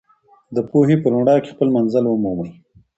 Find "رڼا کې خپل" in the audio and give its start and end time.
1.13-1.67